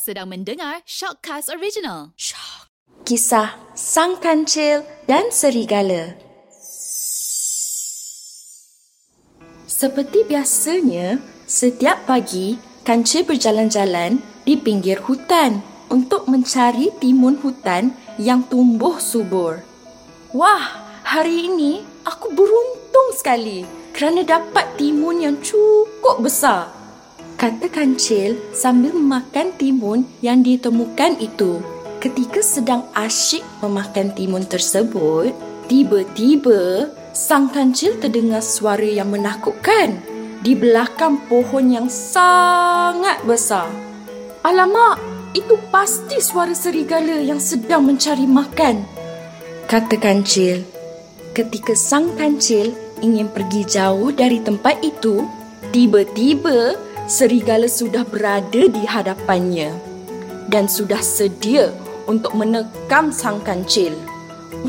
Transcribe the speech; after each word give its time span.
Sedang 0.00 0.32
mendengar 0.32 0.80
Shockcast 0.88 1.52
Original. 1.52 2.16
Shock. 2.16 2.72
Kisah 3.04 3.60
Sang 3.76 4.16
Kancil 4.16 4.88
dan 5.04 5.28
Serigala 5.28 6.16
Seperti 9.68 10.24
biasanya, 10.24 11.20
setiap 11.44 12.08
pagi 12.08 12.56
Kancil 12.88 13.28
berjalan-jalan 13.28 14.16
di 14.48 14.56
pinggir 14.56 14.96
hutan 15.04 15.60
untuk 15.92 16.24
mencari 16.24 16.88
timun 16.96 17.36
hutan 17.44 17.92
yang 18.16 18.48
tumbuh 18.48 18.96
subur. 18.96 19.60
Wah, 20.32 20.88
hari 21.04 21.52
ini 21.52 21.84
aku 22.08 22.32
beruntung 22.32 23.12
sekali 23.12 23.68
kerana 23.92 24.24
dapat 24.24 24.72
timun 24.80 25.20
yang 25.20 25.36
cukup 25.44 26.24
besar 26.24 26.81
kata 27.42 27.66
kancil 27.74 28.38
sambil 28.54 28.94
memakan 28.94 29.50
timun 29.58 30.06
yang 30.22 30.46
ditemukan 30.46 31.18
itu. 31.18 31.58
Ketika 31.98 32.38
sedang 32.38 32.86
asyik 32.94 33.42
memakan 33.58 34.14
timun 34.14 34.46
tersebut, 34.46 35.34
tiba-tiba 35.66 36.86
sang 37.10 37.50
kancil 37.50 37.98
terdengar 37.98 38.46
suara 38.46 38.86
yang 38.86 39.10
menakutkan 39.10 39.98
di 40.38 40.54
belakang 40.54 41.18
pohon 41.26 41.66
yang 41.66 41.90
sangat 41.90 43.18
besar. 43.26 43.66
Alamak, 44.46 45.02
itu 45.34 45.58
pasti 45.74 46.22
suara 46.22 46.54
serigala 46.54 47.26
yang 47.26 47.42
sedang 47.42 47.90
mencari 47.90 48.22
makan, 48.22 48.86
kata 49.66 49.98
kancil. 49.98 50.62
Ketika 51.34 51.74
sang 51.74 52.14
kancil 52.14 52.70
ingin 53.02 53.26
pergi 53.26 53.66
jauh 53.66 54.14
dari 54.14 54.38
tempat 54.38 54.78
itu, 54.86 55.26
tiba-tiba 55.74 56.91
serigala 57.12 57.68
sudah 57.68 58.08
berada 58.08 58.72
di 58.72 58.88
hadapannya 58.88 59.76
dan 60.48 60.64
sudah 60.64 61.04
sedia 61.04 61.68
untuk 62.08 62.32
menekam 62.32 63.12
sang 63.12 63.44
kancil. 63.44 63.92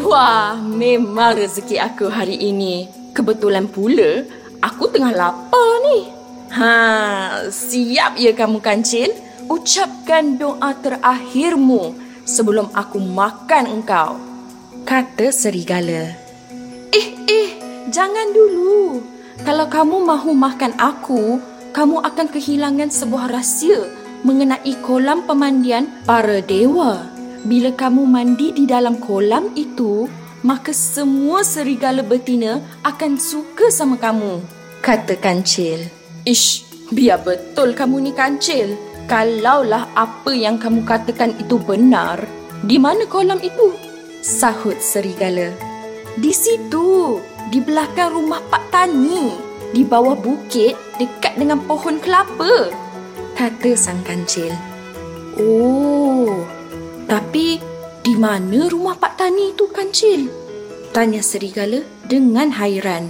Wah, 0.04 0.60
memang 0.60 1.40
rezeki 1.40 1.80
aku 1.80 2.12
hari 2.12 2.36
ini. 2.36 2.92
Kebetulan 3.16 3.72
pula, 3.72 4.28
aku 4.60 4.92
tengah 4.92 5.16
lapar 5.16 5.72
ni. 5.88 6.12
Ha, 6.52 7.48
siap 7.48 8.20
ya 8.20 8.36
kamu 8.36 8.60
kancil? 8.60 9.16
Ucapkan 9.48 10.36
doa 10.36 10.76
terakhirmu 10.76 11.96
sebelum 12.28 12.68
aku 12.76 13.00
makan 13.00 13.80
engkau. 13.80 14.20
Kata 14.84 15.32
serigala. 15.32 16.12
Eh, 16.92 17.08
eh, 17.24 17.50
jangan 17.88 18.36
dulu. 18.36 19.00
Kalau 19.48 19.66
kamu 19.72 19.98
mahu 20.06 20.32
makan 20.36 20.74
aku, 20.78 21.53
kamu 21.74 22.06
akan 22.06 22.28
kehilangan 22.30 22.94
sebuah 22.94 23.34
rahsia 23.34 23.90
mengenai 24.22 24.78
kolam 24.86 25.26
pemandian 25.26 25.90
para 26.06 26.40
dewa. 26.40 27.10
Bila 27.44 27.74
kamu 27.74 28.08
mandi 28.08 28.54
di 28.56 28.64
dalam 28.70 29.02
kolam 29.02 29.52
itu, 29.58 30.08
maka 30.46 30.72
semua 30.72 31.42
serigala 31.44 32.06
betina 32.06 32.62
akan 32.86 33.20
suka 33.20 33.68
sama 33.74 33.98
kamu. 34.00 34.40
Kata 34.86 35.18
kancil. 35.18 35.90
Ish, 36.24 36.64
biar 36.94 37.20
betul 37.26 37.76
kamu 37.76 38.06
ni 38.06 38.12
kancil. 38.16 38.78
Kalaulah 39.10 39.92
apa 39.98 40.32
yang 40.32 40.56
kamu 40.62 40.88
katakan 40.88 41.36
itu 41.36 41.60
benar, 41.60 42.24
di 42.64 42.80
mana 42.80 43.04
kolam 43.10 43.42
itu? 43.44 43.76
Sahut 44.24 44.80
serigala. 44.80 45.52
Di 46.16 46.32
situ, 46.32 47.20
di 47.52 47.60
belakang 47.60 48.16
rumah 48.16 48.40
Pak 48.48 48.72
Tani 48.72 49.53
di 49.74 49.82
bawah 49.82 50.14
bukit 50.14 50.78
dekat 51.02 51.34
dengan 51.36 51.58
pohon 51.66 51.98
kelapa, 51.98 52.70
kata 53.34 53.74
sang 53.74 54.06
kancil. 54.06 54.54
Oh, 55.42 56.46
tapi 57.10 57.58
di 58.06 58.14
mana 58.14 58.70
rumah 58.70 58.94
Pak 58.94 59.18
Tani 59.18 59.58
itu 59.58 59.66
kancil? 59.74 60.30
Tanya 60.94 61.26
serigala 61.26 61.82
dengan 62.06 62.54
hairan. 62.54 63.10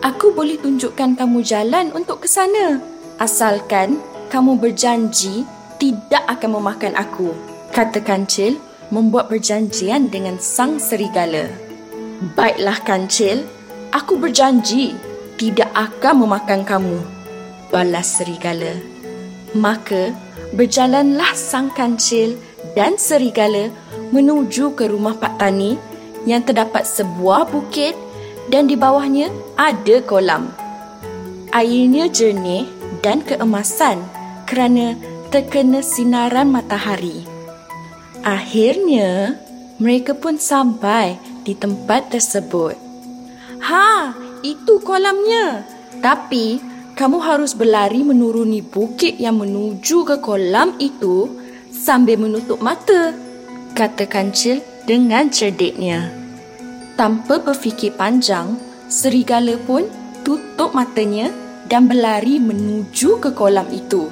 Aku 0.00 0.32
boleh 0.32 0.56
tunjukkan 0.56 1.20
kamu 1.20 1.44
jalan 1.44 1.92
untuk 1.92 2.24
ke 2.24 2.28
sana. 2.32 2.80
Asalkan 3.20 4.00
kamu 4.32 4.56
berjanji 4.56 5.44
tidak 5.76 6.24
akan 6.32 6.60
memakan 6.60 6.96
aku. 6.96 7.36
Kata 7.76 8.00
kancil 8.00 8.56
membuat 8.88 9.28
perjanjian 9.28 10.08
dengan 10.08 10.40
sang 10.40 10.80
serigala. 10.80 11.52
Baiklah 12.32 12.80
kancil, 12.88 13.44
aku 13.92 14.16
berjanji 14.16 14.96
tidak 15.34 15.70
akan 15.74 16.26
memakan 16.26 16.62
kamu, 16.62 16.98
balas 17.70 18.20
serigala. 18.20 18.78
Maka 19.54 20.14
berjalanlah 20.54 21.34
sang 21.34 21.70
kancil 21.74 22.38
dan 22.78 22.98
serigala 22.98 23.70
menuju 24.10 24.74
ke 24.78 24.90
rumah 24.90 25.18
Pak 25.18 25.38
Tani 25.38 25.78
yang 26.24 26.42
terdapat 26.42 26.86
sebuah 26.86 27.50
bukit 27.50 27.94
dan 28.48 28.70
di 28.70 28.78
bawahnya 28.78 29.30
ada 29.58 30.00
kolam. 30.04 30.50
Airnya 31.54 32.10
jernih 32.10 32.66
dan 33.02 33.22
keemasan 33.22 34.02
kerana 34.48 34.98
terkena 35.30 35.82
sinaran 35.82 36.50
matahari. 36.50 37.26
Akhirnya, 38.24 39.36
mereka 39.76 40.16
pun 40.16 40.40
sampai 40.40 41.20
di 41.44 41.52
tempat 41.52 42.08
tersebut. 42.08 42.78
Ha, 43.60 44.16
itu 44.44 44.76
kolamnya. 44.84 45.64
Tapi, 46.04 46.60
kamu 46.94 47.18
harus 47.24 47.56
berlari 47.56 48.04
menuruni 48.04 48.60
bukit 48.60 49.16
yang 49.16 49.40
menuju 49.40 50.04
ke 50.04 50.16
kolam 50.20 50.76
itu 50.78 51.32
sambil 51.72 52.20
menutup 52.20 52.60
mata, 52.60 53.16
kata 53.72 54.04
kancil 54.06 54.60
dengan 54.84 55.32
cerdiknya. 55.32 56.12
Tanpa 56.94 57.42
berfikir 57.42 57.96
panjang, 57.98 58.54
serigala 58.86 59.58
pun 59.64 59.88
tutup 60.22 60.76
matanya 60.76 61.32
dan 61.66 61.88
berlari 61.90 62.38
menuju 62.38 63.18
ke 63.18 63.34
kolam 63.34 63.66
itu. 63.72 64.06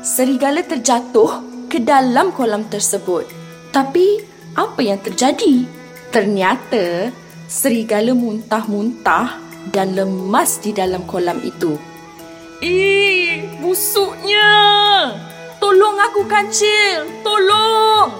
Serigala 0.00 0.64
terjatuh 0.64 1.42
ke 1.68 1.82
dalam 1.82 2.32
kolam 2.32 2.64
tersebut. 2.70 3.28
Tapi, 3.74 4.22
apa 4.56 4.80
yang 4.80 5.00
terjadi? 5.02 5.68
Ternyata, 6.08 7.12
serigala 7.48 8.16
muntah-muntah 8.16 9.41
dan 9.70 9.94
lemas 9.94 10.58
di 10.58 10.74
dalam 10.74 11.06
kolam 11.06 11.38
itu. 11.44 11.78
Eh, 12.62 13.46
busuknya! 13.62 14.50
Tolong 15.62 15.98
aku 15.98 16.26
kancil! 16.26 17.06
Tolong! 17.22 18.10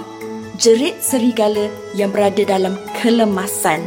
Jerit 0.59 1.03
serigala 1.03 1.67
yang 1.99 2.15
berada 2.15 2.43
dalam 2.47 2.79
kelemasan. 3.03 3.83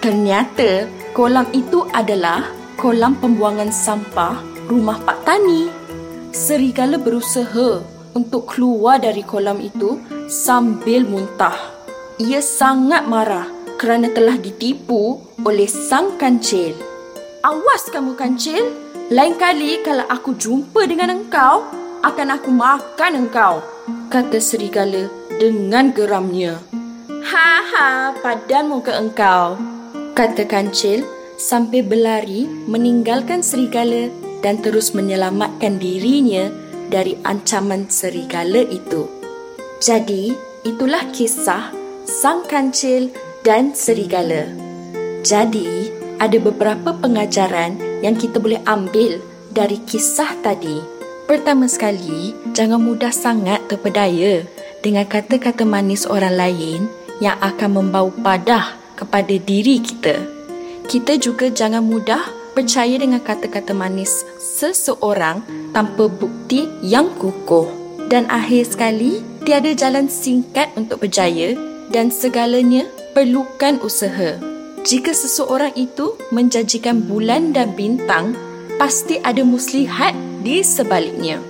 Ternyata 0.00 0.88
kolam 1.12 1.44
itu 1.52 1.84
adalah 1.92 2.48
kolam 2.80 3.18
pembuangan 3.20 3.68
sampah 3.68 4.40
rumah 4.70 4.96
Pak 5.04 5.28
Tani. 5.28 5.68
Serigala 6.32 6.96
berusaha 6.96 7.84
untuk 8.16 8.56
keluar 8.56 9.02
dari 9.02 9.20
kolam 9.20 9.60
itu 9.60 10.00
sambil 10.30 11.04
muntah. 11.04 11.56
Ia 12.20 12.40
sangat 12.40 13.04
marah 13.04 13.57
kerana 13.78 14.10
telah 14.10 14.34
ditipu 14.34 15.22
oleh 15.46 15.70
sang 15.70 16.18
kancil. 16.18 16.74
Awas 17.46 17.86
kamu 17.94 18.18
kancil, 18.18 18.66
lain 19.08 19.38
kali 19.38 19.80
kalau 19.86 20.04
aku 20.10 20.34
jumpa 20.34 20.84
dengan 20.90 21.14
engkau, 21.14 21.62
akan 22.02 22.28
aku 22.34 22.50
makan 22.50 23.26
engkau, 23.26 23.62
kata 24.10 24.42
serigala 24.42 25.06
dengan 25.38 25.94
geramnya. 25.94 26.58
Ha 27.30 27.50
ha, 27.62 27.88
padan 28.18 28.74
muka 28.74 28.98
engkau, 28.98 29.54
kata 30.18 30.42
kancil 30.50 31.06
sampai 31.38 31.86
berlari 31.86 32.50
meninggalkan 32.66 33.46
serigala 33.46 34.10
dan 34.42 34.58
terus 34.58 34.90
menyelamatkan 34.90 35.78
dirinya 35.78 36.50
dari 36.90 37.14
ancaman 37.22 37.86
serigala 37.86 38.66
itu. 38.66 39.06
Jadi, 39.78 40.34
itulah 40.66 41.06
kisah 41.14 41.70
sang 42.02 42.42
kancil 42.50 43.14
dan 43.48 43.72
serigala. 43.72 44.44
Jadi, 45.24 45.88
ada 46.20 46.36
beberapa 46.36 46.92
pengajaran 46.92 47.80
yang 48.04 48.12
kita 48.12 48.36
boleh 48.36 48.60
ambil 48.68 49.24
dari 49.48 49.80
kisah 49.88 50.36
tadi. 50.44 50.84
Pertama 51.24 51.64
sekali, 51.64 52.36
jangan 52.52 52.76
mudah 52.76 53.08
sangat 53.08 53.64
terpedaya 53.72 54.44
dengan 54.84 55.08
kata-kata 55.08 55.64
manis 55.64 56.04
orang 56.04 56.36
lain 56.36 56.80
yang 57.24 57.40
akan 57.40 57.80
membau 57.80 58.12
padah 58.20 58.76
kepada 59.00 59.32
diri 59.40 59.80
kita. 59.80 60.20
Kita 60.84 61.16
juga 61.16 61.48
jangan 61.48 61.80
mudah 61.80 62.20
percaya 62.52 63.00
dengan 63.00 63.24
kata-kata 63.24 63.72
manis 63.72 64.28
seseorang 64.36 65.40
tanpa 65.72 66.04
bukti 66.04 66.68
yang 66.84 67.08
kukuh. 67.16 67.68
Dan 68.12 68.28
akhir 68.28 68.76
sekali, 68.76 69.24
tiada 69.44 69.72
jalan 69.72 70.08
singkat 70.08 70.68
untuk 70.76 71.04
berjaya 71.04 71.56
dan 71.92 72.08
segalanya 72.12 72.88
perlukan 73.18 73.82
usaha. 73.82 74.38
Jika 74.86 75.10
seseorang 75.10 75.74
itu 75.74 76.14
menjanjikan 76.30 77.02
bulan 77.02 77.50
dan 77.50 77.74
bintang, 77.74 78.38
pasti 78.78 79.18
ada 79.18 79.42
muslihat 79.42 80.14
di 80.46 80.62
sebaliknya. 80.62 81.42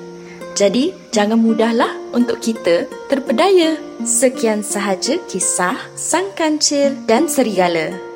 Jadi, 0.56 0.96
jangan 1.12 1.36
mudahlah 1.36 1.92
untuk 2.16 2.40
kita 2.40 2.88
terpedaya. 3.12 3.76
Sekian 4.00 4.64
sahaja 4.64 5.20
kisah 5.28 5.76
Sang 5.92 6.32
Kancil 6.32 6.96
dan 7.04 7.28
Serigala. 7.28 8.07